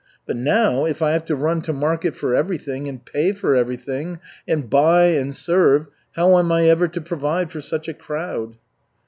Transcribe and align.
But 0.25 0.35
now, 0.35 0.85
if 0.85 1.03
I 1.03 1.11
have 1.11 1.25
to 1.25 1.35
run 1.35 1.61
to 1.61 1.71
market 1.71 2.15
for 2.15 2.33
everything 2.33 2.89
and 2.89 3.05
pay 3.05 3.33
for 3.33 3.53
everything, 3.55 4.19
and 4.47 4.67
buy 4.67 5.09
and 5.09 5.35
serve, 5.35 5.85
how 6.15 6.39
am 6.39 6.51
I 6.51 6.63
ever 6.69 6.87
to 6.87 7.01
provide 7.01 7.51
for 7.51 7.61
such 7.61 7.87
a 7.87 7.93
crowd?" 7.93 8.55